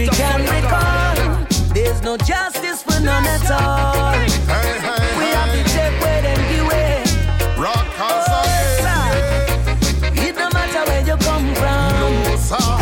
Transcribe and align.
history 0.00 0.16
can 0.16 0.40
recall. 0.40 1.46
There's 1.74 2.02
no 2.02 2.16
justice 2.16 2.82
for 2.82 3.00
none 3.00 3.24
at 3.26 3.50
all. 3.50 4.12
Hey, 4.12 4.78
hey, 4.80 5.18
we 5.18 5.26
have 5.36 5.52
to 5.52 5.62
take 5.72 6.00
where 6.00 6.22
them 6.22 6.40
give 6.50 6.66
way. 6.66 7.04
Rock 7.58 7.86
oh. 7.98 8.36
It 10.14 10.36
no 10.36 10.48
matter 10.50 10.90
where 10.90 11.06
you 11.06 11.16
come 11.18 11.54
from, 11.54 11.90
no, 12.00 12.08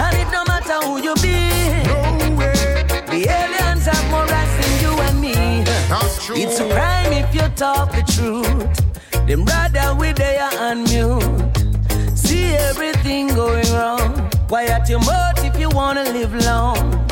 and 0.04 0.16
it 0.16 0.30
no 0.30 0.45
matter 0.45 0.78
who 0.86 1.02
you 1.02 1.14
be. 1.16 1.50
No 1.86 2.36
way. 2.36 2.84
The 3.10 3.28
aliens 3.28 3.87
have 3.87 4.10
more 4.10 4.27
rights 4.27 4.55
than 4.60 4.74
you 4.82 4.92
and 5.00 5.20
me. 5.20 5.64
That's 5.88 6.24
true. 6.24 6.37
It's 6.37 6.60
a 6.60 6.69
crime 6.69 7.12
if 7.12 7.34
you 7.34 7.48
talk 7.56 7.92
the 7.92 8.02
truth. 8.02 9.27
Them 9.27 9.45
rather 9.45 9.95
we 9.95 10.12
there 10.12 10.48
and 10.60 10.84
mute. 10.84 12.16
See 12.16 12.55
everything 12.55 13.28
going 13.28 13.70
wrong. 13.73 14.30
Why 14.48 14.64
at 14.64 14.88
your 14.88 15.00
mouth 15.00 15.45
if 15.45 15.59
you 15.60 15.69
wanna 15.69 16.05
live 16.05 16.34
long? 16.45 17.07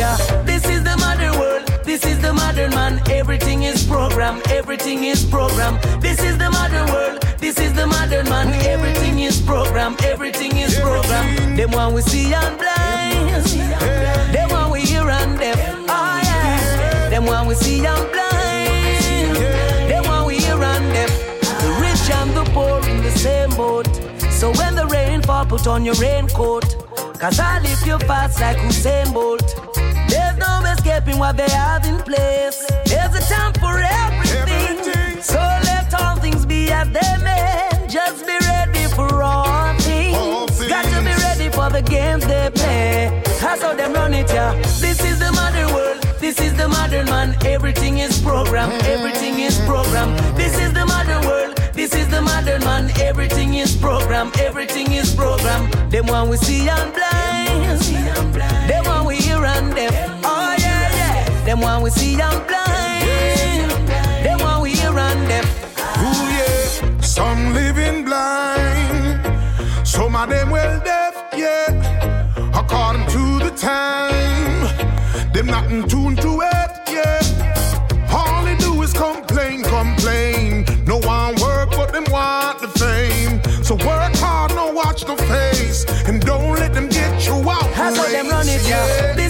Yeah. 0.00 0.16
This 0.44 0.64
is 0.66 0.82
the 0.82 0.96
modern 0.96 1.34
world. 1.38 1.66
This 1.84 2.04
is 2.06 2.18
the 2.20 2.32
modern 2.32 2.70
man. 2.70 2.94
Everything 3.10 3.64
is 3.64 3.84
program. 3.86 4.40
Everything 4.48 5.04
is 5.04 5.24
program. 5.24 5.74
This 6.00 6.18
is 6.28 6.36
the 6.38 6.50
modern 6.50 6.86
world. 6.94 7.20
This 7.38 7.58
is 7.58 7.72
the 7.74 7.86
modern 7.86 8.26
man. 8.32 8.48
Everything 8.74 9.20
is 9.20 9.40
program. 9.40 9.96
Everything 10.12 10.56
is 10.56 10.72
program. 10.80 11.56
Them 11.56 11.70
one 11.72 11.92
we 11.94 12.02
see 12.02 12.32
and 12.32 12.56
blind. 12.60 13.44
Them 14.34 14.48
one 14.50 14.70
we 14.72 14.80
hear 14.80 15.08
and 15.20 15.38
deaf. 15.38 15.58
Oh 15.96 16.20
yeah. 16.28 17.10
Them 17.10 17.24
one 17.26 17.46
we 17.46 17.54
see 17.54 17.84
and 17.92 18.06
blind. 18.14 19.36
Them 19.90 20.04
one 20.14 20.24
we 20.26 20.38
hear 20.38 20.62
and 20.72 20.86
deaf. 20.94 21.12
The 21.62 21.70
rich 21.84 22.06
and 22.18 22.30
the 22.38 22.44
poor 22.54 22.78
in 22.88 23.02
the 23.02 23.12
same 23.26 23.50
boat. 23.50 23.88
So 24.38 24.46
when 24.52 24.74
the 24.74 24.86
rain 24.86 25.20
fall, 25.22 25.44
put 25.44 25.66
on 25.66 25.84
your 25.84 25.96
raincoat. 25.96 26.68
Cause 27.20 27.38
I 27.38 27.60
live 27.60 27.86
you 27.86 27.98
fast 28.08 28.40
like 28.40 28.56
Usain 28.68 29.12
Bolt. 29.12 29.69
Escaping 30.80 31.18
what 31.18 31.36
they 31.36 31.50
have 31.50 31.84
in 31.84 31.98
place. 31.98 32.64
There's 32.86 33.14
a 33.14 33.20
time 33.28 33.52
for 33.60 33.76
everything. 33.78 34.48
everything. 34.48 35.22
So 35.22 35.36
let 35.36 35.92
all 35.92 36.16
things 36.16 36.46
be 36.46 36.72
as 36.72 36.88
they 36.88 37.16
may. 37.22 37.68
Just 37.86 38.26
be 38.26 38.32
ready 38.48 38.86
for 38.96 39.22
all 39.22 39.78
things. 39.78 40.16
all 40.16 40.48
things. 40.48 40.70
Got 40.70 40.86
to 40.86 41.00
be 41.00 41.12
ready 41.20 41.50
for 41.50 41.68
the 41.68 41.82
games 41.82 42.26
they 42.26 42.48
play. 42.54 43.22
That's 43.42 43.60
how 43.60 43.74
them 43.74 43.92
run 43.92 44.14
it, 44.14 44.32
yeah. 44.32 44.54
This 44.80 45.04
is 45.04 45.18
the 45.18 45.30
modern 45.32 45.70
world. 45.74 46.00
This 46.18 46.40
is 46.40 46.56
the 46.56 46.66
modern 46.66 47.04
man. 47.10 47.36
Everything 47.44 47.98
is 47.98 48.18
programmed. 48.18 48.82
Everything 48.84 49.38
is 49.38 49.58
programmed. 49.66 50.18
This 50.34 50.58
is 50.58 50.72
the 50.72 50.86
modern 50.86 51.26
world. 51.26 51.58
This 51.74 51.94
is 51.94 52.08
the 52.08 52.22
modern 52.22 52.64
man. 52.64 52.90
Everything 52.98 53.52
is 53.52 53.76
programmed. 53.76 54.34
Everything 54.40 54.92
is 54.92 55.14
programmed. 55.14 55.74
Them 55.92 56.06
one 56.06 56.30
we 56.30 56.38
see 56.38 56.66
and 56.70 56.90
blind. 56.94 57.80
Them 58.66 58.84
one 58.86 59.04
we 59.04 59.16
hear 59.16 59.44
and 59.44 59.74
deaf. 59.74 60.19
Yeah, 61.60 61.66
yeah. 61.66 61.66
Them 61.66 61.68
one 61.68 61.82
we 61.82 61.90
see 61.90 62.20
and 62.20 62.46
blind. 62.46 63.70
Them 64.24 64.38
one 64.40 64.62
we 64.62 64.70
hear 64.72 64.98
and 64.98 65.28
deaf. 65.28 65.48
Ooh 65.98 66.28
yeah. 66.36 67.00
Some 67.00 67.54
living 67.54 68.04
blind. 68.04 69.20
Some 69.86 70.16
of 70.16 70.28
them 70.28 70.50
well 70.50 70.80
deaf. 70.84 71.14
Yeah 71.36 71.90
according 72.70 73.06
to 73.06 73.44
the 73.44 73.50
time. 73.56 75.32
Them 75.32 75.46
not 75.46 75.70
in 75.70 75.88
tune 75.88 76.16
to 76.16 76.40
it, 76.40 76.70
yeah. 76.88 77.20
All 78.12 78.44
they 78.44 78.56
do 78.56 78.82
is 78.82 78.92
complain, 78.92 79.62
complain. 79.62 80.64
No 80.86 80.98
one 80.98 81.34
work, 81.40 81.70
but 81.70 81.92
them 81.92 82.04
want 82.10 82.60
the 82.60 82.68
fame. 82.68 83.40
So 83.64 83.74
work 83.74 84.14
hard, 84.16 84.54
no 84.54 84.72
watch 84.72 85.06
no 85.06 85.16
face, 85.16 85.84
and 86.06 86.20
don't 86.24 86.54
let 86.58 86.74
them 86.74 86.88
get 86.88 87.26
you 87.26 87.34
out. 87.50 87.70
That's 87.74 87.96
how 87.96 88.08
them 88.08 88.28
run 88.28 88.48
it, 88.48 88.62
yeah. 88.68 89.14
This 89.14 89.29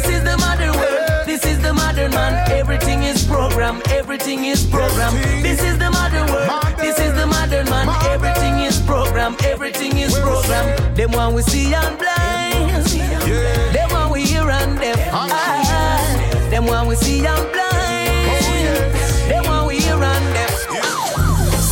modern 2.11 2.35
man. 2.35 2.51
Everything 2.51 3.03
is 3.03 3.25
program. 3.27 3.83
Everything 3.89 4.45
is 4.45 4.65
program. 4.67 5.15
This 5.43 5.63
is 5.63 5.79
the 5.79 5.91
modern 5.91 6.27
world. 6.33 6.79
This 6.79 6.99
is 6.99 7.15
the 7.15 7.27
modern 7.27 7.69
man. 7.69 7.89
Everything 8.07 8.61
is 8.61 8.81
program. 8.81 9.37
Everything 9.45 9.99
is 9.99 10.19
program. 10.19 10.95
Them 10.95 11.13
one 11.13 11.35
we 11.35 11.43
see 11.43 11.75
and 11.75 11.99
blind. 11.99 12.87
Them 13.75 13.91
one 13.91 14.13
we 14.13 14.23
hear 14.23 14.49
and 14.51 14.79
deaf. 14.79 14.99
Ah, 15.13 16.49
them 16.51 16.67
one 16.67 16.87
we 16.89 16.95
see 16.97 17.27
and 17.27 17.53
blind. 17.53 18.31
Oh. 18.33 19.29
Them 19.29 19.45
one 19.45 19.67
we 19.67 19.81
hear 19.81 19.95
and 19.95 20.35
deaf. 20.35 20.51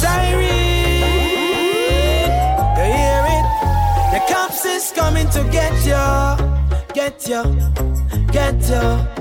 Siren, 0.00 0.40
you 2.76 2.84
hear 3.00 3.24
it? 3.36 3.46
The 4.12 4.20
cops 4.32 4.64
is 4.64 4.92
coming 4.92 5.28
to 5.30 5.44
get 5.50 5.74
you, 5.84 6.06
get 6.94 7.28
you, 7.28 7.42
get 8.32 8.60
you. 8.68 9.17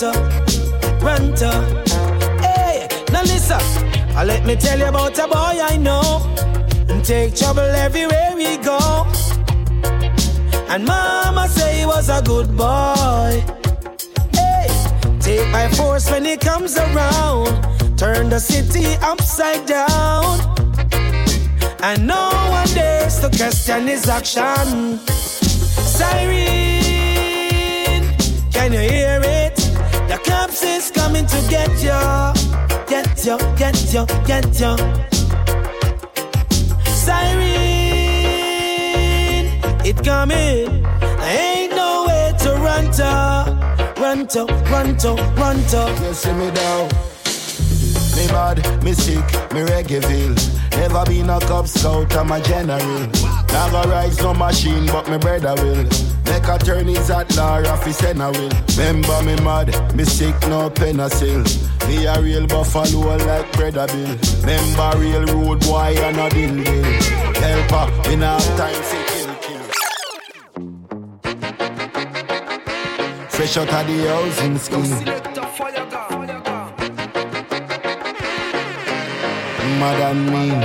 To, 0.00 0.12
run 1.02 1.34
to, 1.34 1.50
run 1.50 2.40
to. 2.40 2.88
Now 3.12 3.20
listen, 3.22 3.60
I 4.16 4.24
let 4.24 4.46
me 4.46 4.56
tell 4.56 4.78
you 4.78 4.86
about 4.86 5.18
a 5.18 5.26
boy 5.28 5.60
I 5.60 5.76
know 5.76 6.22
and 6.88 7.04
take 7.04 7.36
trouble 7.36 7.60
everywhere 7.60 8.32
we 8.34 8.56
go. 8.56 8.78
And 10.70 10.86
mama 10.86 11.48
say 11.48 11.80
he 11.80 11.86
was 11.86 12.08
a 12.08 12.22
good 12.22 12.56
boy. 12.56 13.44
Hey, 14.32 14.68
take 15.20 15.52
by 15.52 15.68
force 15.68 16.10
when 16.10 16.24
he 16.24 16.38
comes 16.38 16.78
around, 16.78 17.48
turn 17.98 18.30
the 18.30 18.40
city 18.40 18.96
upside 19.02 19.66
down. 19.66 20.40
And 21.82 22.06
no 22.06 22.30
one 22.48 22.68
dares 22.68 23.20
to 23.20 23.28
question 23.28 23.86
his 23.86 24.08
action. 24.08 24.98
Siren, 25.94 26.40
can 28.50 28.72
you 28.72 28.80
hear 28.80 29.20
it? 29.24 29.39
Cops 30.24 30.62
is 30.62 30.90
coming 30.90 31.26
to 31.26 31.46
get 31.48 31.70
you 31.82 32.50
get 32.90 33.24
you, 33.24 33.38
get 33.56 33.94
you, 33.94 34.06
get 34.26 34.44
you. 34.60 34.76
Siren, 36.92 37.46
it 39.84 40.04
coming. 40.04 40.84
Ain't 41.22 41.72
no 41.72 42.04
way 42.08 42.32
to 42.40 42.50
run 42.56 42.90
to, 42.92 43.94
run 44.00 44.26
to, 44.26 44.44
run 44.70 44.96
to, 44.98 45.14
run 45.36 45.56
to. 45.72 45.80
You 46.02 46.14
see 46.14 46.32
me 46.32 46.50
down. 46.50 46.88
Me 48.16 48.26
bad, 48.26 48.82
me 48.82 48.92
sick, 48.92 49.24
me 49.52 49.60
reggae 49.62 50.00
Never 50.72 51.04
been 51.04 51.30
a 51.30 51.38
Cub 51.40 51.68
Scout, 51.68 52.16
I'm 52.16 52.32
a 52.32 52.40
general. 52.40 53.06
Never 53.52 53.88
rise 53.88 54.18
no 54.18 54.34
machine, 54.34 54.86
but 54.86 55.08
me 55.08 55.18
brother 55.18 55.54
will. 55.62 56.09
Make 56.30 56.46
a 56.46 56.58
turn 56.58 56.88
is 56.88 57.10
at 57.10 57.36
law, 57.36 57.60
office 57.72 58.02
and 58.04 58.22
I 58.22 58.30
will. 58.30 58.50
Remember 58.78 59.22
me 59.24 59.34
mad, 59.42 59.94
me 59.96 60.04
sick, 60.04 60.34
no 60.48 60.70
penicillin. 60.70 61.44
Me 61.88 62.06
a 62.06 62.20
real 62.22 62.46
buffalo 62.46 63.16
like 63.16 63.50
Brother 63.52 63.88
Bill. 63.88 64.16
Remember 64.42 64.98
real 64.98 65.24
road 65.26 65.60
boy 65.60 65.92
and 65.98 66.20
a 66.20 66.30
deal 66.30 66.54
deal. 66.54 66.84
Helper, 67.42 68.10
in 68.12 68.20
half 68.20 68.46
time 68.56 68.82
kill. 69.10 69.60
Fresh 73.28 73.56
out 73.56 73.72
of 73.72 73.86
the 73.88 74.58
skin. 74.60 74.86
Mad 79.80 80.00
and 80.10 80.26
mean. 80.30 80.60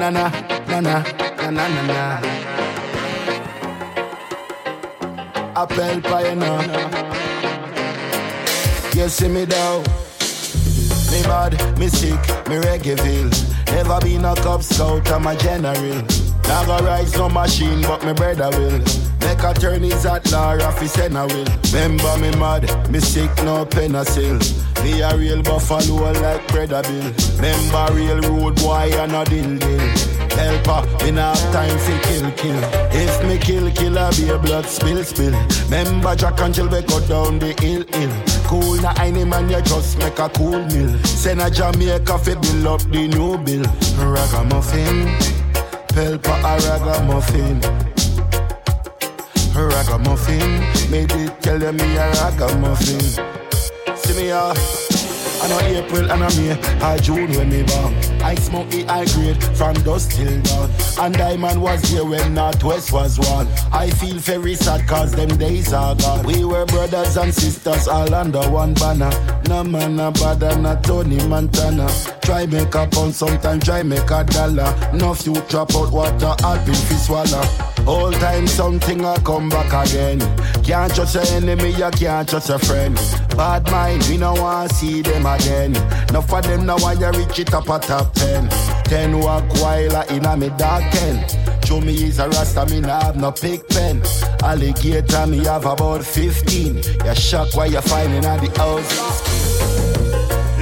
Na 0.00 0.10
na 0.10 0.30
na 0.66 0.80
na 0.80 1.04
na 1.50 1.68
na 1.68 1.82
na 1.86 2.49
Appel 5.62 6.00
pioneer. 6.00 6.62
You 8.94 9.08
see 9.10 9.28
me 9.28 9.44
down. 9.44 9.82
Me 11.10 11.22
bad, 11.24 11.78
me 11.78 11.88
sick, 11.88 12.18
me 12.48 12.56
reggaeville. 12.56 13.30
Never 13.66 14.00
been 14.00 14.24
a 14.24 14.34
Cub 14.36 14.62
Scout, 14.62 15.10
I'm 15.10 15.26
a 15.26 15.36
general. 15.36 16.02
Never 16.48 16.82
rise 16.82 17.14
no 17.14 17.28
machine, 17.28 17.82
but 17.82 18.02
me 18.06 18.14
brother 18.14 18.48
will. 18.56 18.78
Make 19.20 19.42
a 19.42 19.52
turn 19.52 19.84
is 19.84 20.06
at 20.06 20.32
law, 20.32 20.56
office 20.62 20.96
and 20.96 21.18
I 21.18 21.26
will. 21.26 21.46
Remember 21.74 22.16
me 22.16 22.30
mad, 22.38 22.90
me 22.90 23.00
sick, 23.00 23.30
no 23.44 23.66
penicillin. 23.66 24.40
Me 24.82 25.00
a 25.02 25.16
real 25.16 25.42
buffalo 25.42 26.12
like 26.12 26.46
brother 26.48 26.82
Bill. 26.82 27.12
Remember 27.36 27.94
real 27.94 28.20
road 28.20 28.56
boy 28.56 28.90
and 28.94 29.12
a 29.12 29.24
dill 29.24 29.58
dill 29.58 30.10
helper. 30.40 31.04
Me 31.04 31.10
not 31.10 31.38
have 31.38 31.52
time 31.52 31.78
for 31.78 31.98
kill, 32.06 32.30
kill. 32.32 32.60
If 32.92 33.24
me 33.26 33.38
kill, 33.38 33.70
kill, 33.72 33.98
I 33.98 34.10
be 34.12 34.28
a 34.30 34.38
blood 34.38 34.66
spill, 34.66 35.02
spill. 35.04 35.32
Member 35.68 36.14
Jack 36.16 36.40
and 36.40 36.54
Jill, 36.54 36.68
we 36.68 36.82
go 36.82 37.00
down 37.06 37.38
the 37.38 37.52
hill, 37.60 37.84
hill. 37.94 38.12
Cool, 38.44 38.80
na 38.80 38.92
any 38.98 39.24
man, 39.24 39.48
you 39.48 39.60
just 39.62 39.98
make 39.98 40.18
a 40.18 40.28
cool 40.30 40.64
meal. 40.66 40.98
Send 41.04 41.40
a 41.40 41.50
Jamaica 41.50 42.18
fi 42.18 42.34
build 42.34 42.66
up 42.66 42.80
the 42.90 43.08
new 43.08 43.38
bill. 43.44 43.64
Ragamuffin. 43.98 45.08
for 46.22 46.32
a 46.32 46.52
ragamuffin. 46.66 47.60
Ragamuffin, 49.52 50.62
it 50.94 51.42
tell 51.42 51.60
you 51.60 51.72
me 51.72 51.96
a 51.96 52.10
ragamuffin. 52.12 53.49
See 53.96 54.14
me, 54.16 54.30
uh, 54.30 54.54
I 55.42 55.48
know 55.48 55.60
April 55.60 56.10
and 56.10 56.22
I 56.22 56.28
May, 56.36 56.52
I 56.82 56.98
June 56.98 57.30
when 57.32 57.48
me 57.48 57.62
born. 57.62 57.94
I 58.22 58.34
smoke 58.34 58.68
the 58.68 58.84
high 58.84 59.06
grade 59.06 59.42
from 59.56 59.74
dusk 59.82 60.12
till 60.12 60.40
dawn. 60.42 60.70
And 61.00 61.14
Diamond 61.14 61.62
was 61.62 61.82
here 61.84 62.04
when 62.04 62.34
Northwest 62.34 62.92
was 62.92 63.18
one. 63.18 63.48
I 63.72 63.90
feel 63.90 64.16
very 64.16 64.54
sad 64.54 64.86
cause 64.86 65.12
them 65.12 65.36
days 65.38 65.72
are 65.72 65.94
gone. 65.94 66.26
We 66.26 66.44
were 66.44 66.66
brothers 66.66 67.16
and 67.16 67.34
sisters 67.34 67.88
all 67.88 68.12
under 68.14 68.48
one 68.50 68.74
banner. 68.74 69.10
No 69.48 69.64
man, 69.64 69.96
no 69.96 70.10
bother, 70.10 70.56
not 70.58 70.84
Tony 70.84 71.16
Montana. 71.26 71.88
Try 72.22 72.46
make 72.46 72.74
a 72.74 72.86
pound, 72.86 73.14
sometimes 73.14 73.64
try 73.64 73.82
make 73.82 74.10
a 74.10 74.24
dollar. 74.24 74.74
No 74.92 75.14
drop 75.48 75.74
out 75.74 75.90
water, 75.90 76.34
I'll 76.44 76.64
be 76.66 76.74
swallow. 76.74 77.42
All 77.86 78.12
time 78.12 78.46
something 78.46 79.04
I 79.04 79.16
come 79.18 79.48
back 79.48 79.72
again. 79.86 80.20
Can't 80.62 80.94
trust 80.94 81.14
your 81.14 81.24
enemy, 81.36 81.70
you 81.70 81.90
can't 81.90 82.28
trust 82.28 82.50
a 82.50 82.58
friend. 82.58 82.94
Bad 83.36 83.70
mind, 83.70 84.06
we 84.08 84.16
no 84.16 84.34
want 84.34 84.72
see 84.72 85.02
them 85.02 85.26
again. 85.26 85.72
No 86.12 86.22
for 86.22 86.42
them 86.42 86.66
now 86.66 86.78
why 86.78 86.92
you 86.92 87.10
reach 87.12 87.38
it 87.38 87.52
up 87.54 87.68
a 87.68 87.78
top 87.78 88.12
ten. 88.14 88.48
Ten 88.84 89.18
walk 89.18 89.44
while 89.54 89.96
I 89.96 90.04
in 90.10 90.24
a 90.24 90.36
me 90.36 90.50
dark 90.56 90.84
ten. 90.92 91.24
Show 91.64 91.80
me 91.80 91.94
is 92.04 92.18
a 92.18 92.28
rasta, 92.28 92.66
me 92.66 92.80
nah 92.80 93.00
have 93.04 93.16
no 93.16 93.30
big 93.30 93.66
pen. 93.68 94.02
Alligator, 94.42 95.26
me 95.26 95.44
have 95.44 95.66
about 95.66 96.04
15. 96.04 96.76
You 96.76 97.14
shock 97.14 97.54
why 97.54 97.66
you 97.66 97.80
finding 97.80 98.24
at 98.24 98.40
the 98.40 98.50
house. 98.58 98.90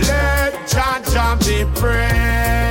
Let 0.06 0.68
Jah 0.68 1.00
Jah 1.10 1.36
be 1.40 1.64
praised. 1.80 2.67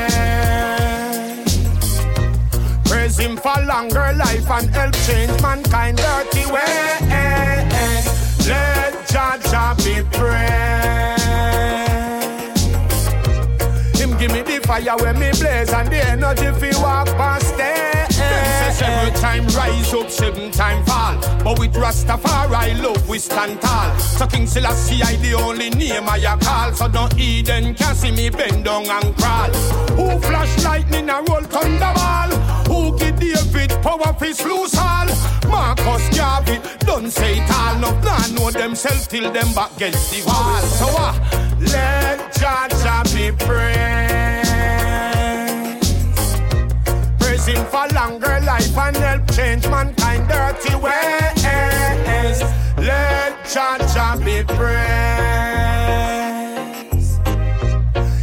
For 3.42 3.62
longer 3.66 4.14
life 4.18 4.50
and 4.50 4.70
help 4.72 4.94
change 5.06 5.42
mankind 5.42 5.98
dirty 5.98 6.46
ways. 6.52 8.06
Let 8.48 9.08
Jah 9.08 9.76
be 9.78 10.02
praised. 10.12 11.28
Him 13.96 14.18
give 14.18 14.32
me 14.32 14.42
the 14.42 14.60
fire 14.66 14.98
when 14.98 15.20
me 15.20 15.32
blaze 15.40 15.72
and 15.72 15.90
the 15.90 16.04
energy 16.10 16.52
fi 16.60 16.72
walk 16.82 17.08
past 17.16 17.54
it. 17.58 18.14
Seven 18.74 19.14
time 19.16 19.48
rise 19.48 19.94
up, 19.94 20.10
seven 20.10 20.52
time 20.52 20.84
fall. 20.86 21.16
But 21.44 21.60
with 21.60 21.74
Rastafari 21.74 22.82
love 22.82 23.08
we 23.08 23.20
stand 23.20 23.62
tall. 23.62 23.98
So 23.98 24.28
King 24.28 24.48
Selassie 24.48 25.02
I 25.04 25.16
the 25.18 25.34
only 25.36 25.70
name 25.70 26.10
I 26.10 26.20
call. 26.42 26.74
So 26.74 26.88
no 26.88 27.08
Eden 27.18 27.76
can 27.76 27.96
see 27.96 28.12
me 28.12 28.30
bend 28.30 28.66
down 28.66 28.88
and 28.88 29.16
crawl. 29.16 29.52
Who 29.96 30.20
flash 30.20 30.64
lightning 30.64 31.10
and 31.10 31.30
roll 31.30 31.42
thunderball? 31.42 31.97
Power 33.98 34.14
fi 34.14 34.28
loose 34.44 34.78
all? 34.78 35.08
Marcus 35.50 36.10
Garvey 36.16 36.60
don't 36.80 37.10
say 37.10 37.40
it 37.40 37.52
all. 37.52 37.80
No 37.80 37.92
plan 38.02 38.36
know 38.36 38.52
themselves 38.52 39.08
till 39.08 39.32
them 39.32 39.52
back 39.54 39.76
against 39.76 40.12
the 40.12 40.22
wall. 40.28 40.62
So 40.62 40.86
uh, 40.88 41.14
let 41.60 42.34
Jah 42.36 42.68
be 43.06 43.32
praised. 43.32 44.48
Praise 47.20 47.46
him 47.48 47.66
for 47.66 47.88
longer 47.96 48.40
life 48.46 48.78
and 48.78 48.98
help 48.98 49.32
change 49.32 49.68
mankind 49.68 50.28
dirty 50.28 50.76
ways. 50.76 52.44
Let 52.78 53.46
Jah 53.50 54.18
be 54.24 54.44
praised. 54.44 55.08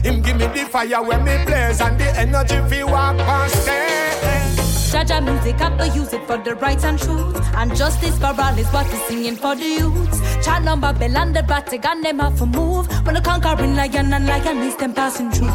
Him 0.05 0.23
give 0.23 0.37
me 0.37 0.47
the 0.47 0.69
fire 0.71 1.03
when 1.03 1.25
me 1.25 1.45
blaze 1.45 1.81
and 1.81 1.99
the 1.99 2.17
energy 2.17 2.61
fi 2.69 2.85
walk 2.85 3.17
past 3.19 3.69
it. 3.69 4.14
Jah 4.95 5.03
Jah 5.03 5.21
music, 5.21 5.61
I 5.61 5.77
to 5.77 5.89
use 5.89 6.13
it 6.13 6.25
for 6.25 6.39
the 6.39 6.55
rights 6.55 6.85
and 6.85 6.97
truth. 6.97 7.37
And 7.57 7.75
justice 7.75 8.17
for 8.17 8.27
all 8.27 8.57
is 8.57 8.69
what 8.69 8.87
he's 8.87 9.03
singing 9.07 9.35
for 9.35 9.57
the 9.57 9.65
youths. 9.65 10.21
Chat 10.47 10.63
number 10.63 10.93
bell 10.93 11.17
and 11.17 11.35
the 11.35 11.43
Vatican, 11.43 12.01
them 12.01 12.21
have 12.21 12.39
to 12.39 12.47
move. 12.47 12.87
When 13.05 13.17
the 13.17 13.21
conquering 13.21 13.75
lion 13.75 14.13
and 14.13 14.25
lioness, 14.25 14.77
them 14.77 14.95
passing 14.95 15.33
through. 15.33 15.49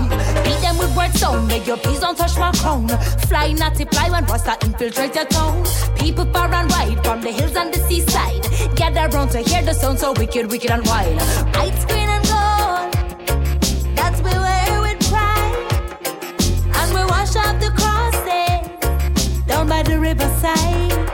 Beat 0.44 0.60
them 0.60 0.78
with 0.78 0.94
words 0.94 1.22
sound, 1.22 1.48
make 1.48 1.66
your 1.66 1.78
please 1.78 2.02
don't 2.02 2.18
touch 2.18 2.38
my 2.38 2.52
crown. 2.52 2.90
Fly, 3.30 3.54
natty, 3.54 3.86
fly 3.86 4.10
when 4.10 4.26
Rasta 4.26 4.58
infiltrate 4.66 5.16
your 5.16 5.26
town. 5.26 5.64
People 5.96 6.26
far 6.34 6.54
and 6.54 6.70
wide 6.70 7.02
from 7.06 7.22
the 7.22 7.32
hills 7.32 7.56
and 7.56 7.74
the 7.74 7.80
seaside. 7.88 8.44
Gather 8.76 9.08
round 9.16 9.32
to 9.32 9.40
hear 9.40 9.62
the 9.62 9.74
sound 9.74 10.00
so 10.00 10.12
wicked, 10.12 10.52
wicked 10.52 10.70
and 10.70 10.86
wild. 10.86 11.16
Lights, 11.56 11.86
green 11.86 12.09
riverside. 20.00 21.10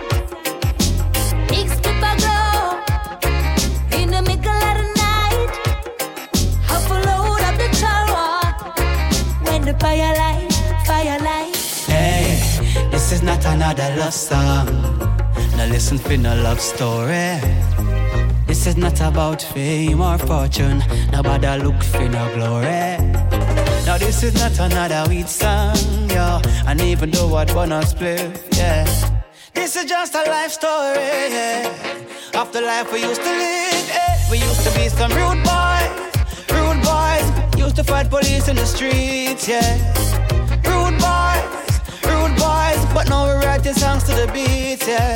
Glow 2.17 2.79
in 3.91 4.11
the 4.11 4.21
middle 4.21 4.61
of 4.69 4.75
the 4.79 4.87
night. 4.95 5.51
Half 6.69 6.89
a 6.89 6.93
load 7.07 7.41
the 7.57 7.67
when 9.43 9.61
the 9.63 9.73
firelight, 9.79 10.53
firelight. 10.85 11.55
Hey, 11.87 12.39
this 12.91 13.11
is 13.11 13.21
not 13.21 13.43
another 13.45 13.95
love 13.97 14.13
song. 14.13 14.67
Now 15.57 15.65
listen 15.65 15.97
for 15.97 16.17
no 16.17 16.35
love 16.35 16.61
story. 16.61 17.39
This 18.45 18.67
is 18.67 18.77
not 18.77 19.01
about 19.01 19.41
fame 19.41 20.01
or 20.01 20.17
fortune. 20.17 20.83
Nobody 21.11 21.63
look 21.63 21.83
for 21.83 22.07
no 22.07 22.33
glory. 22.35 23.14
Now 23.95 23.99
this 23.99 24.23
is 24.23 24.33
not 24.33 24.59
another 24.59 25.09
weed 25.09 25.29
song, 25.29 26.09
yo. 26.09 26.41
And 26.67 26.81
even 26.81 27.11
though 27.11 27.29
what 27.29 27.55
wanna 27.55 27.81
split, 27.85 28.43
yeah. 28.57 28.83
This 29.53 29.77
is 29.77 29.85
just 29.85 30.13
a 30.13 30.23
life 30.29 30.51
story, 30.51 31.31
yeah. 31.31 31.71
Of 32.35 32.51
the 32.51 32.59
life 32.59 32.91
we 32.91 33.03
used 33.03 33.21
to 33.21 33.31
live, 33.31 33.87
yeah. 33.87 34.29
We 34.29 34.39
used 34.39 34.67
to 34.67 34.71
be 34.77 34.89
some 34.89 35.13
rude 35.13 35.41
boys, 35.47 35.91
rude 36.51 36.81
boys. 36.83 37.57
Used 37.57 37.77
to 37.77 37.85
fight 37.85 38.09
police 38.09 38.49
in 38.49 38.57
the 38.57 38.65
streets, 38.65 39.47
yeah. 39.47 39.77
Rude 40.67 40.99
boys, 40.99 41.45
rude 42.03 42.35
boys. 42.35 42.81
But 42.93 43.07
now 43.07 43.27
we 43.27 43.45
writing 43.45 43.75
songs 43.75 44.03
to 44.09 44.11
the 44.11 44.29
beats, 44.33 44.89
yeah. 44.89 45.14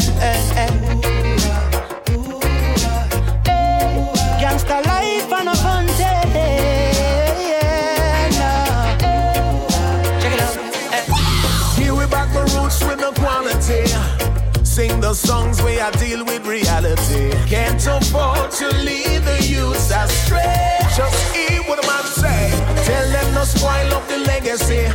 Can't 17.79 18.03
afford 18.03 18.51
to 18.51 18.67
lead 18.83 19.23
the 19.23 19.41
youth 19.47 19.89
astray. 19.89 20.79
Just 20.97 21.33
hear 21.33 21.61
what 21.63 21.81
a 21.81 21.87
man 21.87 22.03
say. 22.03 22.51
Tell 22.83 23.09
them 23.09 23.33
no 23.33 23.45
spoil 23.45 23.93
up 23.93 24.05
the 24.09 24.17
legacy. 24.17 24.87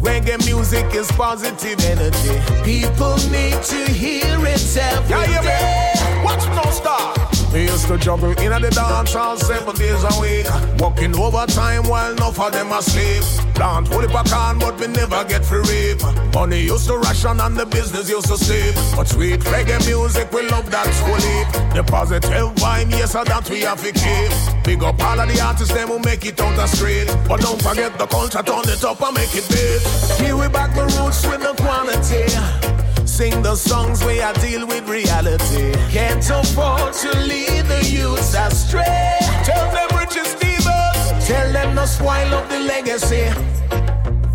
Reggae 0.00 0.44
music 0.46 0.92
is 0.94 1.06
positive 1.12 1.78
energy. 1.84 2.40
People 2.64 3.16
need 3.30 3.62
to 3.62 3.92
hear 3.92 4.36
it 4.46 4.76
every 4.76 5.46
day. 5.46 5.92
Watch 6.24 6.44
no 6.48 6.68
stop. 6.72 7.35
We 7.56 7.62
used 7.62 7.86
to 7.86 7.96
juggle 7.96 8.32
in 8.32 8.52
the 8.52 8.68
dance 8.68 9.12
seven 9.46 9.74
days 9.76 10.04
a 10.04 10.20
week. 10.20 10.44
Working 10.78 11.16
overtime 11.16 11.88
while 11.88 12.12
enough 12.12 12.38
of 12.38 12.52
them 12.52 12.70
asleep. 12.70 13.24
Plant 13.54 13.88
holy 13.88 14.08
can, 14.08 14.58
but 14.58 14.78
we 14.78 14.88
never 14.88 15.24
get 15.24 15.42
free. 15.42 15.96
Money 16.34 16.60
used 16.60 16.86
to 16.88 16.98
ration 16.98 17.40
and 17.40 17.56
the 17.56 17.64
business 17.64 18.10
used 18.10 18.26
to 18.26 18.36
sleep. 18.36 18.74
But 18.94 19.08
sweet 19.08 19.40
reggae 19.40 19.80
music, 19.86 20.30
we 20.32 20.46
love 20.50 20.70
that 20.70 20.84
fully. 21.00 21.72
The 21.72 21.82
positive 21.82 22.52
vibe, 22.60 22.90
yes, 22.90 23.12
so 23.12 23.24
that 23.24 23.48
we 23.48 23.62
have 23.62 23.80
to 23.80 23.90
keep. 23.90 24.62
Big 24.62 24.82
up 24.82 25.00
all 25.00 25.18
of 25.18 25.26
the 25.26 25.40
artists, 25.40 25.72
them 25.72 25.88
who 25.88 25.98
make 26.00 26.26
it 26.26 26.38
out 26.38 26.54
the 26.56 26.66
street. 26.66 27.08
But 27.26 27.40
don't 27.40 27.62
forget 27.62 27.98
the 27.98 28.04
culture, 28.04 28.42
turn 28.42 28.68
it 28.68 28.84
up 28.84 29.00
and 29.00 29.14
make 29.14 29.34
it 29.34 29.48
big. 29.48 29.80
Here 30.20 30.36
we 30.36 30.46
back 30.48 30.74
the 30.74 30.84
roots 31.00 31.26
with 31.26 31.40
the 31.40 31.54
quality. 31.56 32.85
Sing 33.16 33.40
the 33.40 33.56
songs 33.56 34.04
where 34.04 34.26
I 34.26 34.34
deal 34.34 34.66
with 34.66 34.86
reality. 34.90 35.72
Can't 35.90 36.28
afford 36.28 36.92
to 36.92 37.18
lead 37.20 37.64
the 37.64 37.82
youths 37.82 38.34
astray. 38.34 39.16
Tell 39.42 39.72
them 39.72 39.88
Richard 39.98 40.26
Stevens. 40.26 41.26
Tell 41.26 41.50
them 41.50 41.78
spoil 41.86 42.34
up 42.34 42.46
the 42.50 42.58
legacy. 42.58 43.32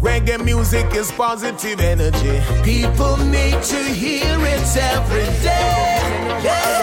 Reggae 0.01 0.43
music 0.43 0.93
is 0.95 1.11
positive 1.11 1.79
energy. 1.79 2.41
People 2.63 3.17
need 3.17 3.61
to 3.63 3.83
hear 3.83 4.35
it 4.39 4.77
every 4.77 5.25
day. 5.43 6.41
Yeah. 6.43 6.81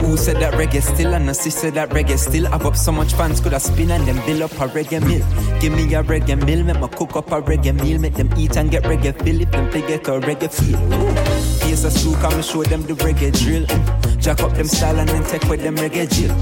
Who 0.00 0.16
said 0.16 0.36
that 0.36 0.54
reggae 0.54 0.82
still 0.82 1.14
and 1.14 1.28
a 1.28 1.34
sister 1.34 1.70
that 1.72 1.90
reggae 1.90 2.16
still 2.18 2.46
I've 2.48 2.64
up 2.64 2.76
so 2.76 2.90
much 2.90 3.12
fans 3.12 3.40
could 3.40 3.52
have 3.52 3.62
spin 3.62 3.90
and 3.90 4.06
them 4.06 4.16
build 4.24 4.42
up 4.42 4.52
a 4.52 4.66
reggae 4.68 5.00
mill. 5.00 5.60
Give 5.60 5.72
me 5.72 5.82
a 5.94 6.02
reggae 6.02 6.42
mill, 6.46 6.64
make 6.64 6.80
me 6.80 6.88
cook 6.96 7.16
up 7.16 7.30
a 7.32 7.42
reggae 7.42 7.78
meal, 7.82 8.00
make 8.00 8.14
them 8.14 8.30
eat 8.36 8.56
and 8.56 8.70
get 8.70 8.84
reggae 8.84 9.12
feel 9.22 9.40
if 9.42 9.50
them 9.50 9.70
get 9.70 10.08
a 10.08 10.12
reggae 10.20 10.50
feel. 10.50 10.78
Here's 11.66 11.84
a 11.84 11.90
school 11.90 12.14
come 12.14 12.40
show 12.42 12.62
them 12.62 12.82
the 12.82 12.94
reggae 12.94 13.32
drill. 13.38 13.66
Jack 14.18 14.40
up 14.40 14.54
them 14.54 14.66
style 14.66 14.98
and 14.98 15.08
then 15.08 15.22
take 15.24 15.44
with 15.50 15.62
them 15.62 15.76
reggae 15.76 16.08
jill. 16.10 16.34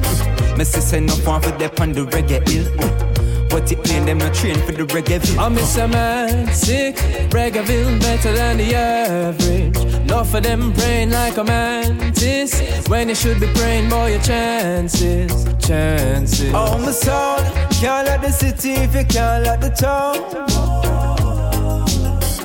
Me 0.57 0.65
sister 0.65 1.01
no 1.01 1.15
one 1.17 1.43
for 1.43 1.51
them 1.51 1.71
on 1.81 1.93
the 1.93 2.05
reggae 2.07 2.49
hill. 2.49 3.14
But 3.55 3.71
it 3.71 3.85
plain 3.85 4.05
them 4.05 4.19
not 4.19 4.35
trained 4.35 4.65
for 4.65 4.73
the 4.73 4.83
reggae. 4.83 5.39
I 5.39 5.49
miss 5.49 5.77
a 5.77 5.87
man 5.87 6.53
sick, 6.53 6.97
reggae 7.31 8.01
better 8.01 8.33
than 8.33 8.57
the 8.57 8.75
average. 8.75 9.77
Enough 9.95 10.29
for 10.29 10.41
them 10.41 10.73
praying 10.73 11.11
like 11.11 11.37
a 11.37 11.45
mantis. 11.45 12.61
When 12.89 13.09
you 13.09 13.15
should 13.15 13.39
be 13.39 13.47
praying, 13.55 13.91
for 13.91 14.11
your 14.11 14.21
chances, 14.23 15.45
chances. 15.65 16.53
Oh, 16.53 16.77
my 16.79 16.91
soul, 16.91 17.39
can't 17.81 18.09
let 18.09 18.23
the 18.23 18.33
city 18.33 18.73
if 18.73 18.93
you 18.93 19.05
can't 19.05 19.45
let 19.45 19.61
the 19.61 19.71
town. 19.71 20.17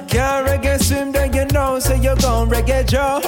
Can't 0.07 0.47
reggae 0.47 0.79
swim, 0.79 1.11
then 1.11 1.33
you 1.33 1.45
know, 1.45 1.79
so 1.79 1.95
you're 1.95 2.17
gone 2.17 2.51
reggae 2.51 2.87
Joe. 2.87 3.19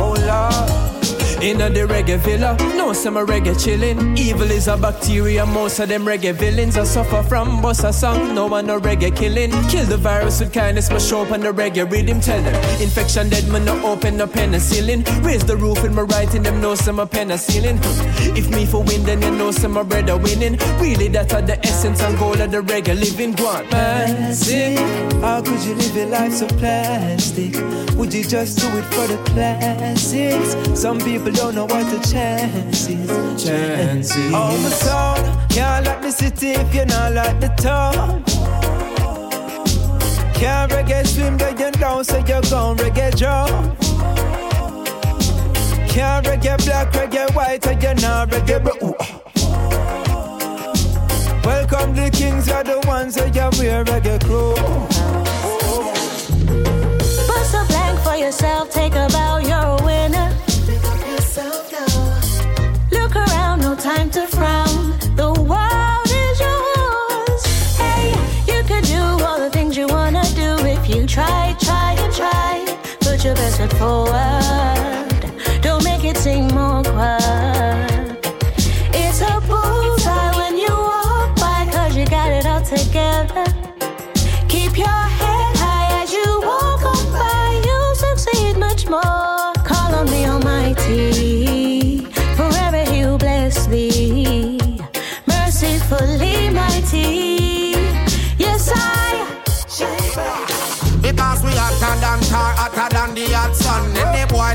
Oh, 0.00 0.16
Lord. 0.26 0.97
In 1.40 1.58
the 1.58 1.86
reggae 1.86 2.18
villa, 2.18 2.56
no 2.76 2.92
some 2.92 3.14
reggae 3.14 3.54
chillin'. 3.54 4.18
Evil 4.18 4.50
is 4.50 4.66
a 4.66 4.76
bacteria, 4.76 5.46
most 5.46 5.78
of 5.78 5.88
them 5.88 6.04
reggae 6.04 6.34
villains. 6.34 6.76
I 6.76 6.82
suffer 6.82 7.22
from 7.22 7.62
boss 7.62 7.84
a 7.84 7.92
song, 7.92 8.34
no 8.34 8.46
one 8.46 8.66
no 8.66 8.80
reggae 8.80 9.14
killing. 9.14 9.52
Kill 9.68 9.86
the 9.86 9.96
virus 9.96 10.40
with 10.40 10.52
kindness, 10.52 10.88
but 10.88 11.00
show 11.00 11.22
up 11.22 11.30
on 11.30 11.40
the 11.40 11.52
reggae 11.52 11.88
rhythm. 11.90 12.20
Tell 12.20 12.42
them 12.42 12.54
infection 12.82 13.28
dead, 13.28 13.46
man, 13.48 13.64
no 13.64 13.74
open 13.86 14.20
up 14.20 14.30
penicillin. 14.30 15.04
Raise 15.24 15.44
the 15.44 15.56
roof 15.56 15.84
in 15.84 15.94
my 15.94 16.02
writing, 16.02 16.42
them 16.42 16.60
know 16.60 16.74
some 16.74 16.96
penicillin. 16.96 17.78
If 18.36 18.50
me 18.50 18.66
for 18.66 18.82
win, 18.82 19.04
then 19.04 19.22
you 19.22 19.30
know 19.30 19.52
some 19.52 19.72
my 19.72 19.84
brother 19.84 20.16
winning. 20.16 20.56
Really, 20.80 21.06
that 21.08 21.32
are 21.34 21.42
the 21.42 21.58
essence 21.64 22.00
and 22.02 22.18
goal 22.18 22.40
of 22.40 22.50
the 22.50 22.62
reggae 22.62 22.98
living. 22.98 23.32
Go 23.32 23.46
on, 23.46 23.70
man. 23.70 24.34
Sing. 24.34 24.76
How 25.20 25.40
could 25.40 25.62
you 25.62 25.74
live 25.74 25.94
your 25.94 26.06
life 26.06 26.32
so 26.32 26.48
plastic? 26.48 27.54
Would 27.96 28.12
you 28.12 28.24
just 28.24 28.58
do 28.58 28.66
it 28.78 28.84
for 28.94 29.06
the 29.06 29.18
classics? 29.30 30.80
Some 30.80 30.98
people 30.98 31.27
don't 31.32 31.54
know 31.54 31.66
what 31.66 31.84
the 31.90 31.98
chances. 32.10 33.44
Chances. 33.44 34.32
Oh, 34.34 34.56
my 34.62 34.70
soul, 34.70 35.46
can't 35.48 35.84
like 35.86 36.00
the 36.00 36.10
city 36.10 36.50
if 36.50 36.74
you're 36.74 36.86
not 36.86 37.12
like 37.12 37.40
the 37.40 37.48
town. 37.48 38.22
Can't 40.34 40.70
reggae 40.70 41.06
swim, 41.06 41.36
get 41.36 41.58
you 41.58 41.70
down, 41.72 42.04
so 42.04 42.18
you're 42.18 42.40
gone 42.42 42.76
reggae 42.76 43.14
jump. 43.14 43.78
Can't 45.88 46.24
reggae 46.26 46.64
black, 46.64 46.92
reggae 46.92 47.34
white, 47.34 47.64
so 47.64 47.70
you're 47.72 47.94
not 47.96 48.30
reggae 48.30 48.62
blue. 48.62 48.94
Welcome 51.44 51.94
the 51.94 52.10
kings, 52.10 52.46
you're 52.46 52.64
the 52.64 52.80
ones 52.86 53.16
that 53.16 53.34
you 53.34 53.60
wear 53.60 53.84
reggae 53.84 54.20
clothes. 54.20 55.27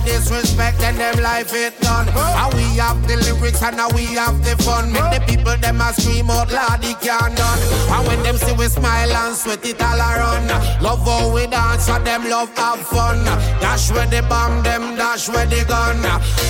Disrespect 0.06 0.82
and 0.82 0.98
them 0.98 1.22
life 1.24 1.54
it 1.54 1.80
done. 1.82 2.08
And 2.10 2.54
we 2.54 2.64
have 2.78 3.00
the 3.08 3.18
lyrics 3.18 3.62
and 3.64 3.78
now 3.78 3.90
we 3.96 4.06
have 4.16 4.38
the 4.44 4.56
fun. 4.64 4.92
Make 4.92 5.10
the 5.12 5.22
people 5.28 5.56
them 5.58 5.82
a 5.82 5.94
scream 5.94 6.30
out 6.30 6.52
loud, 6.52 6.82
they 6.82 6.94
can't 6.96 7.36
done. 7.36 7.60
And 7.92 8.08
when 8.08 8.24
them 8.24 8.38
see 8.38 8.54
we 8.54 8.68
smile 8.68 9.12
and 9.12 9.36
sweat 9.36 9.66
it 9.66 9.82
all 9.82 10.00
around. 10.00 10.48
Love 10.82 11.04
how 11.06 11.34
we 11.34 11.48
dance 11.48 11.90
and 11.90 12.06
them 12.06 12.30
love 12.30 12.56
have 12.58 12.80
fun. 12.88 13.24
Dash 13.62 13.92
where 13.92 14.08
the 14.08 14.22
bomb, 14.28 14.64
them 14.64 14.96
dash 14.96 15.30
where 15.30 15.46
the 15.46 15.64
gun. 15.66 16.02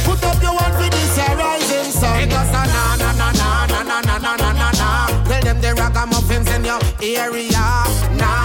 Put 0.06 0.24
up 0.24 0.42
your 0.42 0.54
one 0.54 0.74
for 0.78 0.90
this 0.90 1.16
here 1.18 1.36
rising 1.38 1.92
sun. 1.92 2.20
It 2.22 2.30
goes 2.30 2.52
na 2.52 2.66
na 2.66 2.96
na 2.98 3.12
na 3.14 3.32
na 3.32 3.66
na 3.68 4.02
na 4.02 4.18
na 4.18 4.36
na 4.36 4.52
na 4.54 4.72
na. 4.72 5.24
Tell 5.28 5.42
them 5.42 5.62
the 5.62 5.74
ragamuffins 5.76 6.50
in 6.56 6.66
your 6.66 6.80
area. 7.02 7.66
Na 8.18 8.43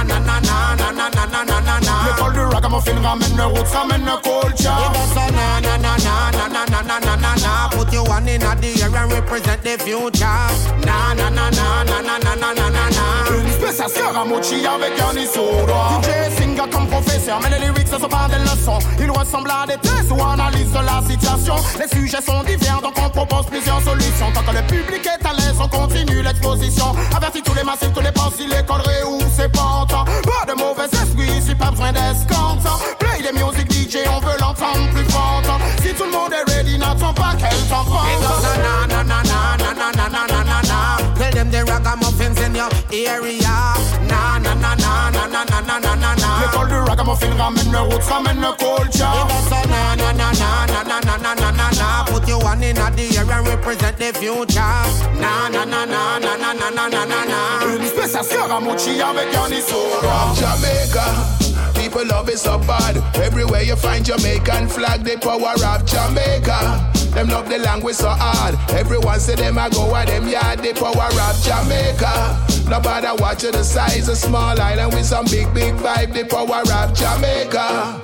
na 0.93 1.09
na 1.09 1.25
na 1.27 1.45
na 1.45 1.61
na 1.61 1.61
na 1.61 1.79
na 1.81 2.17
call 2.17 2.33
the 2.33 2.47
ragamuffin 2.47 2.99
ramène 3.03 3.37
le 3.37 3.45
roots, 3.47 3.73
ramène 3.73 4.05
le 4.05 4.17
culture. 4.23 4.73
It 4.73 4.93
goes 4.95 5.15
na 5.33 5.61
na 5.61 5.77
na 5.79 5.97
na 5.97 6.31
na 6.33 6.49
na 6.49 6.65
na 6.65 6.83
na 6.83 6.99
na 6.99 7.17
na 7.17 7.35
na. 7.37 7.69
Put 7.71 7.93
your 7.93 8.05
one 8.05 8.29
in 8.29 8.41
the 8.41 8.83
air 8.83 8.97
and 8.97 9.13
represent 9.13 9.63
the 9.63 9.79
future. 9.79 10.27
Na 10.87 11.15
na 11.15 11.31
na 11.31 11.51
na 11.51 11.85
na 11.85 12.01
na 12.01 12.19
na 12.19 12.35
na 12.35 12.53
na 12.55 12.69
na 12.71 12.85
na. 12.91 13.05
Une 13.31 13.53
spéciale 13.53 13.91
Scaramucci 13.91 14.67
avec 14.67 14.99
Yannis 14.99 15.27
Soda. 15.27 16.01
DJ 16.03 16.37
Singa 16.37 16.67
comme 16.71 16.87
professeur, 16.87 17.41
mais 17.43 17.51
les 17.51 17.67
lyrics 17.67 17.91
ne 17.93 17.99
sont 17.99 18.09
pas 18.09 18.29
des 18.29 18.39
leçons. 18.39 18.79
Ils 18.99 19.11
ressemblent 19.11 19.51
à 19.51 19.67
des 19.67 19.79
tests 19.79 20.11
ou 20.11 20.23
analyse 20.23 20.73
de 20.73 20.79
la 20.85 21.03
situation. 21.09 21.57
Les 21.79 21.89
sujets 21.89 22.23
sont 22.23 22.43
divers, 22.45 22.81
donc 22.83 22.95
on 23.05 23.11
propose 23.11 23.47
plusieurs 23.47 23.81
solutions. 23.83 24.31
Tant 24.35 24.43
que 24.43 24.57
le 24.57 24.63
public 24.67 25.07
est 25.07 25.27
à 25.27 25.33
l'aise, 25.33 25.57
on 25.61 25.69
continue 25.69 26.23
l'exposition. 26.23 26.95
Avertis 27.17 27.43
tous 27.43 27.55
les 27.55 27.65
massifs, 27.65 27.93
tous 27.93 28.01
les 28.01 28.13
pensées, 28.13 28.47
l'école 28.47 28.81
réouvre 28.81 29.27
ses 29.37 29.49
portes. 29.49 29.91
Pas 29.91 30.53
de 30.53 30.59
mauvais 30.59 30.78
ici 31.39 31.55
pas 31.55 31.71
besoin 31.71 31.93
d'escompte. 31.93 32.67
Play 32.99 33.23
the 33.23 33.33
music 33.35 33.71
DJ, 33.71 33.99
on 34.09 34.21
veut 34.21 34.37
l'entendre 34.41 34.89
plus 34.95 35.05
forte. 35.11 35.47
Si 35.83 35.93
tout 35.95 36.05
le 36.05 36.11
monde 36.13 36.33
est 36.33 36.45
ready, 36.53 36.79
n'attends 36.79 37.15
pas 37.15 37.35
qu'elle 37.39 37.59
t'enfonce. 37.69 38.23
na 38.63 38.87
na 38.87 39.03
na 39.05 39.23
na 39.23 39.57
na 39.59 39.75
na 39.75 39.93
na 39.93 40.09
na. 40.09 40.09
Na 40.09 40.21
na 40.21 40.63
na 40.63 40.99
na 45.11 45.27
na 45.27 45.45
na 45.45 45.61
na 45.61 45.79
na 45.79 45.79
na 45.79 45.95
na 45.95 46.15
na. 46.15 46.29
L'école 46.43 46.69
du 46.69 46.79
ragamuffin 46.89 47.35
ramène 47.37 47.73
le 47.73 47.79
roots, 47.79 48.09
ramène 48.11 48.41
le 48.41 48.53
culture. 48.57 49.09
It 49.15 49.29
goes 49.29 49.69
na 49.69 49.97
na 49.97 50.13
na 50.13 50.33
na 50.33 50.67
na 50.67 50.85
na 50.85 51.01
na 51.01 51.17
na 51.17 51.35
na 51.35 51.51
na 51.53 51.71
na. 51.71 52.05
Put 52.07 52.27
your 52.29 52.39
one 52.43 52.63
in 52.63 52.75
the 52.75 53.17
air 53.17 53.31
and 53.31 53.47
represent 53.49 53.97
the 53.99 54.13
future. 54.19 54.61
Na 55.21 55.49
na 55.49 55.65
na 55.65 55.85
na 55.85 56.19
na 56.19 56.37
na 56.37 56.53
na 56.53 56.71
na 56.71 56.89
na 56.89 57.05
na 57.05 57.25
na. 57.25 57.67
Une 57.67 57.87
spéciale 57.87 58.25
Scaramucci 58.25 59.01
avec 59.01 59.33
Yannis 59.33 59.63
Soda. 59.63 60.33
Jamaica. 60.35 61.05
People 61.75 62.05
love 62.07 62.29
it 62.29 62.39
so 62.39 62.59
bad. 62.59 63.03
Everywhere 63.15 63.63
you 63.63 63.77
find 63.77 64.05
Jamaican 64.05 64.69
flag, 64.69 65.05
the 65.05 65.17
power 65.19 65.55
of 65.55 65.85
Jamaica. 65.87 66.98
Them 67.15 67.29
love 67.29 67.49
the 67.49 67.59
language 67.59 67.97
so 67.97 68.09
hard. 68.11 68.55
Everyone 68.71 69.19
say 69.19 69.35
them 69.35 69.59
I 69.59 69.69
go 69.71 69.95
at 69.97 70.09
them 70.09 70.29
yard, 70.29 70.61
the 70.61 70.73
power 70.75 71.09
of 71.09 71.37
Jamaica. 71.43 72.69
Nobody 72.69 73.23
watch 73.23 73.43
the 73.43 73.65
size, 73.65 74.09
of 74.09 74.17
small 74.17 74.61
island 74.61 74.93
with 74.93 75.07
some 75.07 75.25
big, 75.27 75.53
big 75.55 75.75
vibe, 75.77 76.13
the 76.13 76.25
power 76.25 76.61
of 76.61 76.95
Jamaica. 76.95 78.01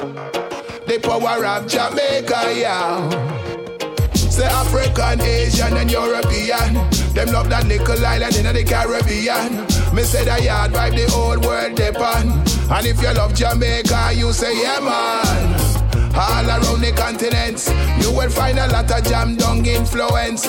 The 0.86 0.98
power 1.00 1.44
of 1.44 1.66
Jamaica, 1.68 2.54
yeah. 2.58 3.08
Say 4.14 4.46
African, 4.46 5.20
Asian, 5.20 5.76
and 5.76 5.90
European. 5.90 6.74
Them 7.14 7.28
love 7.28 7.48
that 7.50 7.66
little 7.68 8.04
island 8.04 8.34
in 8.34 8.52
the 8.52 8.64
Caribbean. 8.64 9.64
Me 9.94 10.02
say 10.02 10.24
the 10.24 10.42
yard 10.42 10.72
vibe, 10.72 10.96
the 10.96 11.10
whole 11.12 11.38
world 11.38 11.76
depend. 11.76 12.32
And 12.70 12.86
if 12.86 13.00
you 13.00 13.12
love 13.12 13.34
Jamaica, 13.34 14.12
you 14.14 14.32
say 14.32 14.60
yeah 14.60 14.80
man. 14.80 15.83
All 16.16 16.46
around 16.46 16.80
the 16.80 16.92
continents. 16.96 17.68
you 18.00 18.12
will 18.12 18.30
find 18.30 18.58
a 18.58 18.68
lot 18.68 18.90
of 18.90 19.04
jam 19.04 19.36
dung 19.36 19.66
influence. 19.66 20.46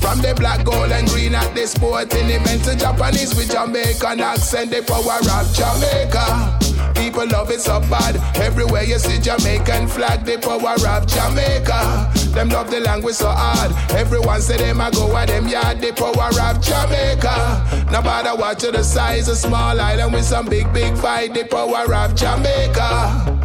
From 0.00 0.20
the 0.20 0.34
black, 0.36 0.64
gold, 0.64 0.92
and 0.92 1.08
green 1.08 1.34
at 1.34 1.54
the 1.54 1.66
sporting 1.66 2.28
event 2.28 2.64
to 2.64 2.76
Japanese 2.76 3.34
with 3.34 3.50
Jamaican 3.50 4.20
accent, 4.20 4.70
the 4.70 4.82
power 4.82 5.20
of 5.20 5.46
Jamaica. 5.56 6.64
People 6.94 7.26
love 7.28 7.50
it 7.50 7.60
so 7.60 7.80
bad. 7.80 8.16
Everywhere 8.36 8.84
you 8.84 8.98
see 8.98 9.18
Jamaican 9.20 9.88
flag, 9.88 10.24
the 10.24 10.38
power 10.38 10.76
of 10.88 11.06
Jamaica. 11.06 12.12
Them 12.34 12.48
love 12.48 12.70
the 12.70 12.80
language 12.80 13.14
so 13.14 13.28
hard. 13.28 13.72
Everyone 13.92 14.40
say 14.40 14.56
them 14.56 14.80
I 14.80 14.90
go 14.90 15.16
at 15.16 15.28
them 15.28 15.48
yard, 15.48 15.80
the 15.80 15.92
power 15.92 16.32
of 16.48 16.60
Jamaica. 16.62 17.88
Nobody 17.90 18.40
watch 18.40 18.62
the 18.62 18.82
size, 18.82 19.28
a 19.28 19.36
small 19.36 19.80
island 19.80 20.12
with 20.12 20.24
some 20.24 20.46
big, 20.46 20.72
big 20.72 20.96
fight, 20.96 21.34
the 21.34 21.44
power 21.44 21.94
of 21.94 22.14
Jamaica. 22.14 23.43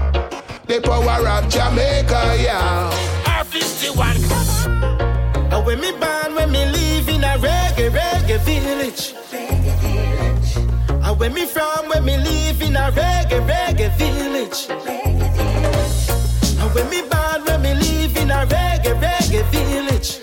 The 0.69 0.77
power 0.81 1.27
of 1.27 1.49
Jamaica, 1.49 2.35
yeah. 2.37 2.91
R51. 3.23 4.21
Now 5.49 5.65
when 5.65 5.81
me 5.81 5.91
born, 5.93 6.35
when 6.35 6.51
me 6.51 6.63
live 6.63 7.09
in 7.09 7.23
a 7.23 7.39
reggae, 7.39 7.89
reggae 7.89 8.37
village. 8.45 9.15
And 10.91 11.19
when 11.19 11.33
me 11.33 11.47
from, 11.47 11.89
when 11.89 12.05
me 12.05 12.17
live 12.17 12.61
in 12.61 12.75
a 12.75 12.91
reggae, 12.91 13.41
reggae 13.49 13.89
village. 13.97 14.69
And 16.59 16.71
when 16.75 16.87
me 16.91 17.01
born, 17.01 17.45
when 17.45 17.61
me 17.63 17.73
live 17.73 18.15
in 18.15 18.29
a 18.29 18.45
reggae, 18.45 18.93
reggae 19.01 19.43
village. 19.49 20.19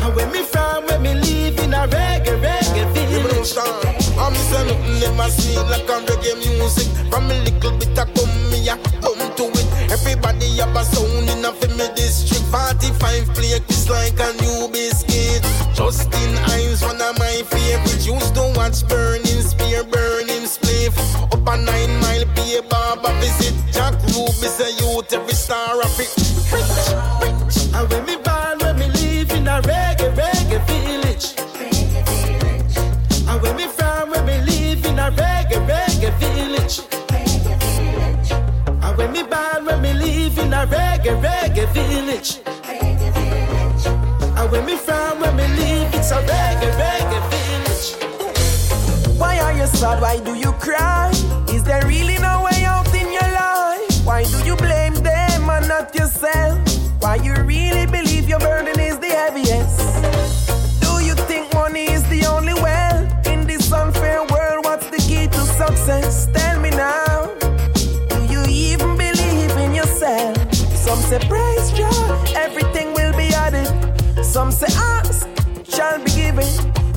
And 0.00 0.14
when 0.16 0.30
me 0.32 0.42
from, 0.42 0.86
when 0.86 1.02
me 1.02 1.12
live 1.12 1.58
in 1.58 1.74
a 1.74 1.86
reggae, 1.86 2.40
reggae 2.40 2.86
village. 2.94 3.46
sensation. 3.46 4.18
I'm 4.18 4.34
say 4.34 4.64
nothing 4.66 5.00
never 5.00 5.30
seen 5.30 5.56
like 5.68 5.88
a 5.88 6.00
reggae 6.06 6.36
music. 6.38 6.88
From 7.10 7.30
a 7.30 7.34
little 7.44 7.72
bit 7.78 7.98
of 7.98 8.14
like 13.88 14.18
a 14.18 14.32
new 14.42 14.68
biscuit. 14.68 15.42
Justin 15.74 16.34
Hinds, 16.48 16.82
one 16.82 17.00
of 17.00 17.18
my 17.18 17.42
favorites. 17.50 18.06
Used 18.06 18.34
to 18.34 18.52
watch 18.56 18.86
Burning 18.88 19.42
Spear, 19.42 19.84
Burning 19.84 20.46
Spliff. 20.46 20.94
Up 21.32 21.46
a 21.46 21.56
nine 21.56 22.00
mile 22.00 22.24
pay 22.34 22.60
barber 22.68 23.12
visit. 23.20 23.54
Jack 23.72 23.94
Ruby 24.14 24.48
say 24.48 24.72
youth 24.80 25.12
every 25.12 25.34
star 25.34 25.80
of 25.80 26.00
it. 26.00 26.10
Rich, 26.52 26.88
rich. 27.22 27.74
And 27.74 27.90
when 27.90 28.04
me 28.06 28.16
born, 28.16 28.58
when 28.60 28.78
me 28.78 28.88
live 28.88 29.30
in 29.32 29.48
a 29.48 29.60
reggae, 29.62 30.14
reggae 30.14 30.60
village. 30.66 31.34
And 33.28 33.42
when 33.42 33.56
me 33.56 33.66
from, 33.66 34.10
when 34.10 34.24
me 34.26 34.38
live 34.40 34.84
in 34.86 34.98
a 34.98 35.10
reggae, 35.10 35.60
reggae 35.68 36.12
village. 36.18 36.80
And 38.82 38.96
when 38.96 39.12
me 39.12 39.22
born, 39.22 39.64
when 39.66 39.82
me 39.82 39.92
live 39.92 40.38
in 40.38 40.52
a 40.52 40.66
reggae, 40.66 41.20
reggae 41.22 41.68
village. 41.72 42.45
When 44.56 44.64
me 44.64 44.76
from, 44.76 45.20
when 45.20 45.36
me 45.36 45.46
live, 45.48 45.94
it's 45.94 46.10
a 46.10 46.16
reggae, 46.16 46.72
reggae 46.80 47.20
village. 47.30 49.18
Why 49.18 49.38
are 49.38 49.52
you 49.52 49.66
sad? 49.66 50.00
Why 50.00 50.18
do 50.18 50.32
you 50.32 50.50
cry? 50.52 51.10
Is 51.52 51.62
there 51.62 51.86
really 51.86 52.16
no 52.16 52.48
way 52.50 52.64
out 52.64 52.88
in 52.94 53.12
your 53.12 53.30
life? 53.36 54.00
Why 54.02 54.24
do 54.24 54.38
you 54.46 54.56
blame 54.56 54.94
them 54.94 55.50
and 55.50 55.68
not 55.68 55.94
yourself? 55.94 56.58
Why 57.00 57.16
you 57.16 57.34
really 57.34 57.84
believe 57.84 58.05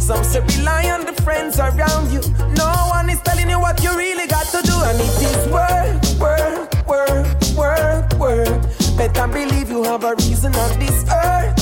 Some 0.09 0.23
say 0.23 0.39
rely 0.57 0.89
on 0.89 1.05
the 1.05 1.13
friends 1.21 1.59
around 1.59 2.11
you. 2.11 2.21
No 2.57 2.71
one 2.89 3.11
is 3.11 3.21
telling 3.21 3.47
you 3.47 3.59
what 3.59 3.83
you 3.83 3.95
really 3.95 4.25
got 4.25 4.47
to 4.47 4.59
do, 4.63 4.73
and 4.73 4.97
it 4.99 5.21
is 5.21 5.45
work, 5.53 6.01
work, 6.19 6.87
work, 6.87 7.27
work, 7.55 8.11
work. 8.17 8.97
Better 8.97 9.27
believe 9.27 9.69
you 9.69 9.83
have 9.83 10.03
a 10.03 10.15
reason 10.15 10.55
on 10.55 10.79
this 10.79 11.05
earth, 11.13 11.58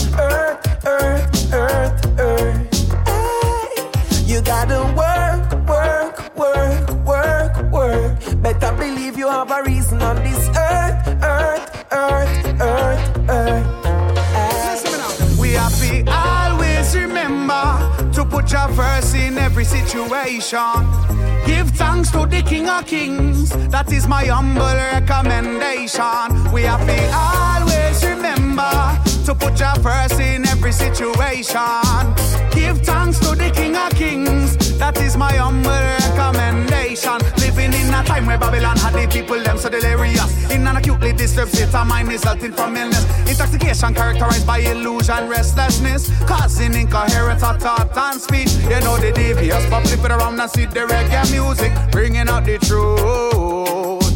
every 19.57 19.65
situation. 19.65 20.85
Give 21.47 21.67
thanks 21.71 22.11
to 22.11 22.27
the 22.27 22.43
King 22.45 22.69
of 22.69 22.85
Kings. 22.85 23.49
That 23.69 23.91
is 23.91 24.07
my 24.07 24.25
humble 24.25 24.61
recommendation. 24.61 26.53
We 26.53 26.61
have 26.61 26.85
to 26.85 26.99
always 27.11 28.05
remember 28.05 28.71
to 29.25 29.33
put 29.33 29.59
your 29.59 29.73
first 29.81 30.19
in 30.19 30.45
every 30.45 30.71
situation. 30.71 32.13
Give 32.51 32.79
thanks 32.85 33.17
to 33.21 33.35
the 33.35 33.49
King 33.51 33.75
of 33.75 33.89
Kings. 33.93 34.77
That 34.77 34.95
is 35.01 35.17
my 35.17 35.33
humble 35.33 35.71
recommendation. 35.71 37.17
Living 37.57 37.73
in 37.73 37.93
a 37.93 38.03
time 38.03 38.27
where 38.27 38.37
Babylon 38.37 38.77
had 38.77 38.93
the 38.93 39.07
people 39.11 39.41
them 39.41 39.57
so 39.57 39.67
delirious. 39.67 40.51
In 40.51 40.67
an 40.67 40.77
acutely 40.77 41.11
disturbed 41.11 41.51
state 41.51 41.73
of 41.73 41.87
mind 41.87 42.07
resulting 42.07 42.51
from 42.51 42.77
illness. 42.77 43.03
Intoxication 43.27 43.95
characterized 43.95 44.45
by 44.45 44.59
illusion, 44.59 45.27
restlessness, 45.27 46.11
causing 46.25 46.75
incoherence 46.75 47.41
of 47.41 47.57
thought 47.59 47.97
and 47.97 48.21
speech. 48.21 48.53
You 48.69 48.79
know 48.81 48.97
the 48.97 49.11
devious, 49.11 49.67
but 49.71 49.87
flip 49.87 50.05
around 50.05 50.39
and 50.39 50.51
see 50.51 50.65
the 50.65 50.81
reggae 50.81 51.31
music, 51.31 51.73
bringing 51.91 52.29
out 52.29 52.45
the 52.45 52.59
truth. 52.59 54.13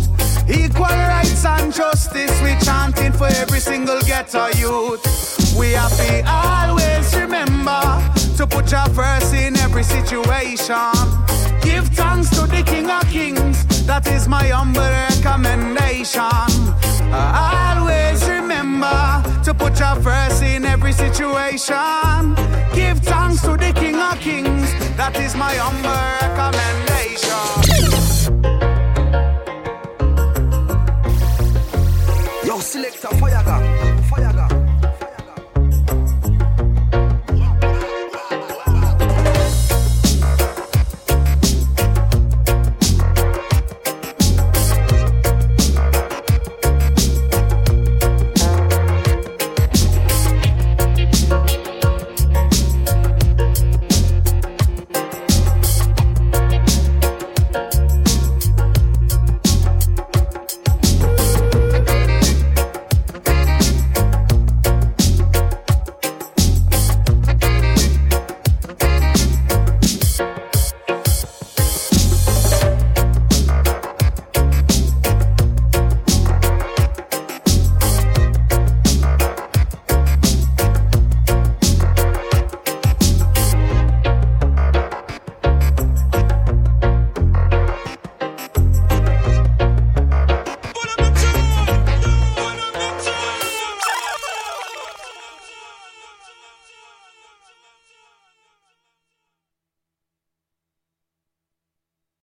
Equal 0.48 0.86
rights 0.86 1.44
and 1.44 1.74
justice, 1.74 2.40
we 2.44 2.56
chanting 2.64 3.12
for 3.12 3.26
every 3.26 3.60
single 3.60 4.02
ghetto 4.02 4.50
youth. 4.58 5.02
We 5.58 5.72
have 5.72 5.98
to 5.98 6.24
always 6.30 7.16
remember 7.16 7.82
to 8.38 8.46
put 8.46 8.72
your 8.72 8.86
first 8.94 9.34
in 9.34 9.58
every 9.58 9.84
situation. 9.84 10.78
Give 11.62 11.88
thanks 11.90 12.31
King 12.82 12.90
of 12.90 13.10
Kings, 13.12 13.86
that 13.86 14.08
is 14.08 14.28
my 14.28 14.48
humble 14.48 14.82
recommendation. 14.82 16.24
Always 17.14 18.28
remember 18.28 19.22
to 19.44 19.54
put 19.54 19.80
your 19.80 19.96
first 19.98 20.42
in 20.42 20.66
every 20.66 20.92
situation. 20.92 22.34
Give 22.74 22.98
thanks 22.98 23.44
to 23.44 23.56
the 23.56 23.72
King 23.76 23.98
of 23.98 24.20
Kings, 24.20 24.74
that 24.98 25.16
is 25.16 25.36
my 25.36 25.54
humble 25.58 25.92
recommendation. 26.26 27.91